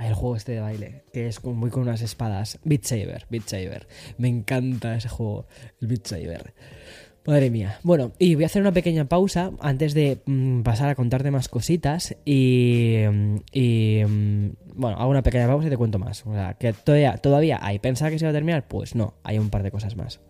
El 0.00 0.14
juego 0.14 0.34
este 0.34 0.52
de 0.52 0.60
baile, 0.60 1.04
que 1.12 1.28
es 1.28 1.42
muy 1.44 1.70
con 1.70 1.82
unas 1.82 2.02
espadas. 2.02 2.58
Beat 2.64 2.84
Saber, 2.84 3.26
Beat 3.30 3.46
Saber. 3.46 3.86
Me 4.18 4.28
encanta 4.28 4.96
ese 4.96 5.08
juego, 5.08 5.46
el 5.80 5.86
Beat 5.86 6.06
Saber. 6.06 6.52
Madre 7.26 7.50
mía. 7.50 7.78
Bueno, 7.82 8.12
y 8.18 8.34
voy 8.34 8.44
a 8.44 8.46
hacer 8.46 8.60
una 8.60 8.72
pequeña 8.72 9.06
pausa 9.06 9.52
antes 9.60 9.94
de 9.94 10.18
mm, 10.26 10.60
pasar 10.60 10.90
a 10.90 10.94
contarte 10.94 11.30
más 11.30 11.48
cositas. 11.48 12.14
Y, 12.24 12.98
mm, 13.10 13.36
y 13.50 14.02
mm, 14.06 14.50
bueno, 14.74 14.98
hago 14.98 15.10
una 15.10 15.22
pequeña 15.22 15.46
pausa 15.46 15.68
y 15.68 15.70
te 15.70 15.76
cuento 15.76 15.98
más. 15.98 16.26
O 16.26 16.34
sea, 16.34 16.54
que 16.54 16.72
todavía, 16.74 17.16
todavía 17.16 17.58
hay. 17.62 17.78
¿Pensaba 17.78 18.10
que 18.10 18.18
se 18.18 18.24
iba 18.26 18.30
a 18.30 18.34
terminar? 18.34 18.68
Pues 18.68 18.94
no, 18.94 19.14
hay 19.22 19.38
un 19.38 19.48
par 19.48 19.62
de 19.62 19.70
cosas 19.70 19.96
más. 19.96 20.20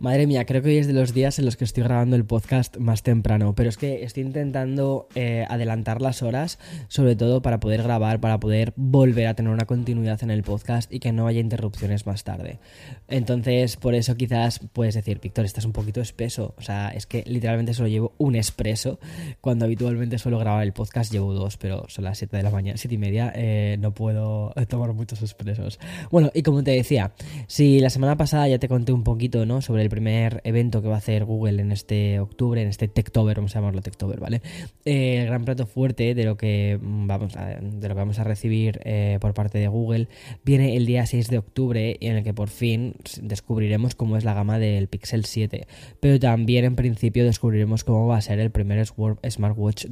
Madre 0.00 0.28
mía, 0.28 0.46
creo 0.46 0.62
que 0.62 0.68
hoy 0.68 0.76
es 0.76 0.86
de 0.86 0.92
los 0.92 1.12
días 1.12 1.40
en 1.40 1.44
los 1.44 1.56
que 1.56 1.64
estoy 1.64 1.82
grabando 1.82 2.14
el 2.14 2.24
podcast 2.24 2.76
más 2.76 3.02
temprano, 3.02 3.56
pero 3.56 3.68
es 3.68 3.76
que 3.76 4.04
estoy 4.04 4.22
intentando 4.22 5.08
eh, 5.16 5.44
adelantar 5.48 6.00
las 6.00 6.22
horas, 6.22 6.60
sobre 6.86 7.16
todo 7.16 7.42
para 7.42 7.58
poder 7.58 7.82
grabar, 7.82 8.20
para 8.20 8.38
poder 8.38 8.72
volver 8.76 9.26
a 9.26 9.34
tener 9.34 9.52
una 9.52 9.66
continuidad 9.66 10.22
en 10.22 10.30
el 10.30 10.44
podcast 10.44 10.92
y 10.92 11.00
que 11.00 11.10
no 11.10 11.26
haya 11.26 11.40
interrupciones 11.40 12.06
más 12.06 12.22
tarde. 12.22 12.60
Entonces, 13.08 13.76
por 13.76 13.96
eso 13.96 14.16
quizás 14.16 14.60
puedes 14.72 14.94
decir, 14.94 15.18
Víctor, 15.20 15.44
estás 15.44 15.64
un 15.64 15.72
poquito 15.72 16.00
espeso. 16.00 16.54
O 16.56 16.62
sea, 16.62 16.90
es 16.90 17.06
que 17.06 17.24
literalmente 17.26 17.74
solo 17.74 17.88
llevo 17.88 18.12
un 18.18 18.36
expreso, 18.36 19.00
cuando 19.40 19.64
habitualmente 19.64 20.18
suelo 20.18 20.38
grabar 20.38 20.62
el 20.62 20.72
podcast 20.72 21.12
llevo 21.12 21.34
dos, 21.34 21.56
pero 21.56 21.86
son 21.88 22.04
las 22.04 22.18
7 22.18 22.36
de 22.36 22.42
la 22.44 22.50
mañana, 22.50 22.78
7 22.78 22.94
y 22.94 22.98
media, 22.98 23.32
eh, 23.34 23.76
no 23.80 23.92
puedo 23.94 24.54
tomar 24.68 24.92
muchos 24.92 25.22
expresos. 25.22 25.80
Bueno, 26.12 26.30
y 26.34 26.42
como 26.42 26.62
te 26.62 26.70
decía, 26.70 27.14
si 27.48 27.80
la 27.80 27.90
semana 27.90 28.16
pasada 28.16 28.46
ya 28.46 28.60
te 28.60 28.68
conté 28.68 28.92
un 28.92 29.02
poquito, 29.02 29.44
¿no? 29.44 29.60
Sobre 29.60 29.87
primer 29.88 30.40
evento 30.44 30.82
que 30.82 30.88
va 30.88 30.96
a 30.96 30.98
hacer 30.98 31.24
Google 31.24 31.60
en 31.60 31.72
este 31.72 32.20
octubre, 32.20 32.60
en 32.62 32.68
este 32.68 32.88
Techtober, 32.88 33.36
vamos 33.36 33.54
a 33.54 33.60
llamarlo 33.60 33.82
Techtober, 33.82 34.20
¿vale? 34.20 34.42
Eh, 34.84 35.20
el 35.20 35.26
gran 35.26 35.44
plato 35.44 35.66
fuerte 35.66 36.14
de 36.14 36.24
lo 36.24 36.36
que 36.36 36.78
vamos 36.82 37.36
a, 37.36 37.46
de 37.60 37.88
lo 37.88 37.94
que 37.94 37.98
vamos 37.98 38.18
a 38.18 38.24
recibir 38.24 38.80
eh, 38.84 39.18
por 39.20 39.34
parte 39.34 39.58
de 39.58 39.68
Google 39.68 40.08
viene 40.44 40.76
el 40.76 40.86
día 40.86 41.06
6 41.06 41.28
de 41.28 41.38
octubre 41.38 41.96
en 42.00 42.16
el 42.16 42.24
que 42.24 42.34
por 42.34 42.48
fin 42.48 42.94
descubriremos 43.20 43.94
cómo 43.94 44.16
es 44.16 44.24
la 44.24 44.34
gama 44.34 44.58
del 44.58 44.88
Pixel 44.88 45.24
7, 45.24 45.66
pero 46.00 46.18
también 46.18 46.64
en 46.64 46.76
principio 46.76 47.24
descubriremos 47.24 47.84
cómo 47.84 48.06
va 48.06 48.16
a 48.16 48.20
ser 48.20 48.38
el 48.40 48.50
primer 48.50 48.84
smartwatch 48.86 49.86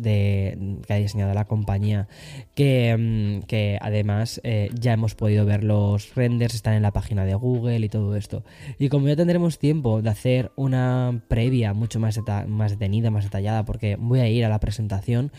que 0.86 0.94
ha 0.94 0.96
diseñado 0.96 1.34
la 1.34 1.44
compañía, 1.44 2.08
que, 2.54 2.96
mm, 2.96 3.46
que 3.46 3.78
además 3.80 4.40
eh, 4.44 4.70
ya 4.78 4.92
hemos 4.92 5.14
podido 5.14 5.44
ver 5.44 5.64
los 5.64 6.14
renders, 6.14 6.54
están 6.54 6.74
en 6.74 6.82
la 6.82 6.92
página 6.92 7.24
de 7.24 7.34
Google 7.34 7.80
y 7.80 7.88
todo 7.88 8.16
esto. 8.16 8.44
Y 8.78 8.88
como 8.88 9.08
ya 9.08 9.16
tendremos 9.16 9.58
tiempo 9.58 9.85
de 10.02 10.10
hacer 10.10 10.52
una 10.56 11.22
previa 11.28 11.72
mucho 11.72 12.00
más, 12.00 12.20
más 12.48 12.72
detenida, 12.72 13.10
más 13.10 13.24
detallada, 13.24 13.64
porque 13.64 13.96
voy 13.96 14.20
a 14.20 14.28
ir 14.28 14.44
a 14.44 14.48
la 14.48 14.58
presentación, 14.58 15.30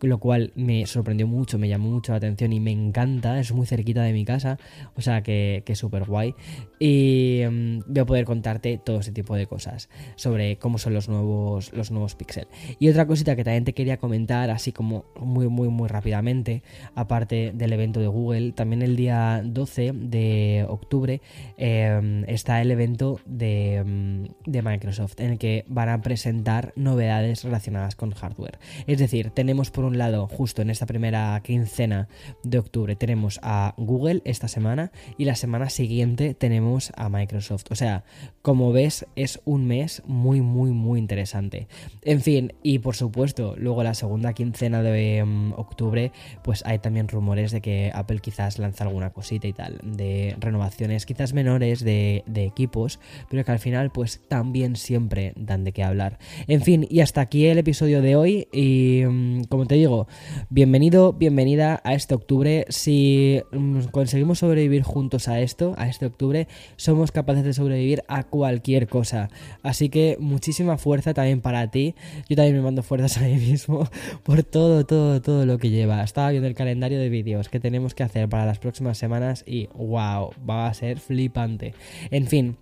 lo 0.00 0.18
cual 0.18 0.52
me 0.54 0.86
sorprendió 0.86 1.26
mucho, 1.26 1.58
me 1.58 1.68
llamó 1.68 1.90
mucho 1.90 2.12
la 2.12 2.18
atención 2.18 2.52
y 2.52 2.60
me 2.60 2.70
encanta, 2.70 3.40
es 3.40 3.52
muy 3.52 3.66
cerquita 3.66 4.02
de 4.02 4.12
mi 4.12 4.24
casa, 4.24 4.58
o 4.94 5.00
sea 5.00 5.22
que, 5.22 5.62
que 5.66 5.74
súper 5.74 6.04
guay. 6.04 6.34
Y 6.78 7.42
mm, 7.50 7.80
voy 7.88 7.98
a 8.00 8.06
poder 8.06 8.24
contarte 8.24 8.78
todo 8.78 9.00
ese 9.00 9.12
tipo 9.12 9.34
de 9.34 9.46
cosas 9.46 9.88
sobre 10.14 10.56
cómo 10.56 10.78
son 10.78 10.94
los 10.94 11.08
nuevos, 11.08 11.72
los 11.72 11.90
nuevos 11.90 12.14
Pixel. 12.14 12.46
Y 12.78 12.88
otra 12.88 13.06
cosita 13.06 13.36
que 13.36 13.44
también 13.44 13.64
te 13.64 13.72
quería 13.72 13.96
comentar, 13.96 14.50
así 14.50 14.72
como 14.72 15.04
muy, 15.20 15.48
muy, 15.48 15.68
muy 15.68 15.88
rápidamente, 15.88 16.62
aparte 16.94 17.52
del 17.54 17.72
evento 17.72 18.00
de 18.00 18.06
Google, 18.06 18.52
también 18.52 18.82
el 18.82 18.96
día 18.96 19.42
12 19.44 19.92
de 19.92 20.66
octubre 20.68 21.20
em, 21.56 22.24
está 22.26 22.60
el 22.60 22.70
evento 22.70 23.20
de, 23.24 23.82
em, 23.96 24.28
de 24.44 24.62
Microsoft 24.62 25.20
en 25.20 25.32
el 25.32 25.38
que 25.38 25.64
van 25.68 25.88
a 25.88 26.00
presentar 26.02 26.72
novedades 26.76 27.44
relacionadas 27.44 27.96
con 27.96 28.12
hardware. 28.12 28.58
Es 28.86 28.98
decir, 28.98 29.30
tenemos 29.30 29.70
por 29.70 29.84
un 29.84 29.98
lado, 29.98 30.26
justo 30.26 30.62
en 30.62 30.70
esta 30.70 30.86
primera 30.86 31.40
quincena 31.42 32.08
de 32.42 32.58
octubre, 32.58 32.96
tenemos 32.96 33.40
a 33.42 33.74
Google 33.76 34.22
esta 34.24 34.48
semana 34.48 34.92
y 35.18 35.24
la 35.24 35.34
semana 35.34 35.70
siguiente 35.70 36.34
tenemos 36.34 36.92
a 36.96 37.08
Microsoft. 37.08 37.64
O 37.70 37.74
sea, 37.74 38.04
como 38.42 38.72
ves, 38.72 39.06
es 39.16 39.40
un 39.44 39.66
mes 39.66 40.02
muy, 40.06 40.40
muy, 40.40 40.70
muy 40.70 40.98
interesante. 40.98 41.68
En 42.02 42.20
fin, 42.20 42.52
y 42.62 42.78
por 42.78 42.96
supuesto, 42.96 43.54
luego 43.56 43.82
la 43.82 43.94
segunda 43.94 44.32
quincena 44.32 44.82
de 44.82 45.18
em, 45.18 45.52
octubre, 45.52 46.12
pues 46.42 46.64
hay 46.66 46.78
también 46.78 47.08
rumores 47.08 47.50
de 47.50 47.60
que 47.60 47.90
Apple 47.94 48.20
quizás 48.20 48.58
lanza 48.58 48.84
alguna 48.84 49.10
cosita 49.10 49.46
y 49.46 49.52
tal, 49.52 49.80
de 49.82 50.36
renovaciones 50.38 51.06
quizás 51.06 51.32
menores 51.32 51.82
de 51.84 52.22
equipos, 52.36 53.00
pero 53.28 53.44
que 53.44 53.52
al 53.52 53.58
final, 53.58 53.85
pues 53.90 54.20
también 54.28 54.76
siempre 54.76 55.32
dan 55.36 55.64
de 55.64 55.72
qué 55.72 55.82
hablar. 55.82 56.18
En 56.46 56.62
fin, 56.62 56.86
y 56.88 57.00
hasta 57.00 57.20
aquí 57.20 57.46
el 57.46 57.58
episodio 57.58 58.02
de 58.02 58.16
hoy. 58.16 58.48
Y 58.52 59.02
em, 59.02 59.44
como 59.44 59.66
te 59.66 59.74
digo, 59.74 60.06
bienvenido, 60.50 61.12
bienvenida 61.12 61.80
a 61.84 61.94
este 61.94 62.14
octubre. 62.14 62.66
Si 62.68 63.42
mm, 63.52 63.84
conseguimos 63.92 64.40
sobrevivir 64.40 64.82
juntos 64.82 65.28
a 65.28 65.40
esto, 65.40 65.74
a 65.76 65.88
este 65.88 66.06
octubre, 66.06 66.48
somos 66.76 67.12
capaces 67.12 67.44
de 67.44 67.52
sobrevivir 67.52 68.02
a 68.08 68.24
cualquier 68.24 68.88
cosa. 68.88 69.28
Así 69.62 69.88
que 69.88 70.16
muchísima 70.20 70.78
fuerza 70.78 71.14
también 71.14 71.40
para 71.40 71.70
ti. 71.70 71.94
Yo 72.28 72.36
también 72.36 72.56
me 72.56 72.62
mando 72.62 72.82
fuerzas 72.82 73.16
a 73.18 73.20
mí 73.22 73.36
mismo 73.36 73.88
por 74.22 74.42
todo, 74.42 74.86
todo, 74.86 75.20
todo 75.22 75.46
lo 75.46 75.58
que 75.58 75.70
lleva. 75.70 76.02
Estaba 76.02 76.30
viendo 76.30 76.48
el 76.48 76.54
calendario 76.54 76.98
de 76.98 77.08
vídeos 77.08 77.48
que 77.48 77.60
tenemos 77.60 77.94
que 77.94 78.02
hacer 78.02 78.28
para 78.28 78.46
las 78.46 78.58
próximas 78.58 78.98
semanas 78.98 79.44
y 79.46 79.68
wow, 79.74 80.30
va 80.48 80.66
a 80.66 80.74
ser 80.74 80.98
flipante. 80.98 81.74
En 82.10 82.26
fin, 82.26 82.56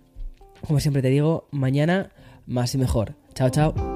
como 0.65 0.79
siempre 0.79 1.01
te 1.01 1.09
digo, 1.09 1.47
mañana 1.51 2.11
más 2.45 2.73
y 2.75 2.77
mejor. 2.77 3.15
Chao, 3.33 3.49
chao. 3.49 3.94